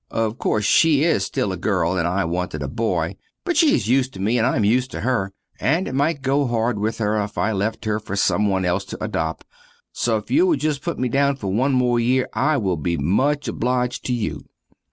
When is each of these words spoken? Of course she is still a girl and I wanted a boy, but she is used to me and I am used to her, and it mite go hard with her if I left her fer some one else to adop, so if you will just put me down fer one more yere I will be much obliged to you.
Of 0.09 0.39
course 0.39 0.65
she 0.65 1.03
is 1.03 1.23
still 1.25 1.51
a 1.51 1.57
girl 1.57 1.95
and 1.95 2.07
I 2.07 2.25
wanted 2.25 2.63
a 2.63 2.67
boy, 2.67 3.17
but 3.45 3.55
she 3.55 3.75
is 3.75 3.87
used 3.87 4.13
to 4.15 4.19
me 4.19 4.39
and 4.39 4.47
I 4.47 4.55
am 4.55 4.63
used 4.65 4.89
to 4.89 5.01
her, 5.01 5.31
and 5.59 5.87
it 5.87 5.93
mite 5.93 6.23
go 6.23 6.47
hard 6.47 6.79
with 6.79 6.97
her 6.97 7.21
if 7.23 7.37
I 7.37 7.51
left 7.51 7.85
her 7.85 7.99
fer 7.99 8.15
some 8.15 8.49
one 8.49 8.65
else 8.65 8.83
to 8.85 8.97
adop, 8.97 9.43
so 9.91 10.17
if 10.17 10.31
you 10.31 10.47
will 10.47 10.57
just 10.57 10.81
put 10.81 10.97
me 10.97 11.07
down 11.07 11.35
fer 11.35 11.45
one 11.45 11.73
more 11.73 11.99
yere 11.99 12.27
I 12.33 12.57
will 12.57 12.77
be 12.77 12.97
much 12.97 13.47
obliged 13.47 14.03
to 14.05 14.13
you. 14.13 14.41